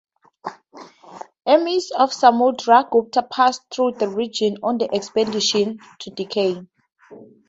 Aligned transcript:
Armies 1.45 1.91
of 1.95 2.09
Samudra 2.11 2.87
Gupta 2.89 3.21
passed 3.21 3.61
through 3.69 3.91
the 3.99 4.09
region 4.09 4.57
on 4.63 4.79
their 4.79 4.89
expedition 4.91 5.77
to 5.99 6.09
Deccan. 6.09 6.67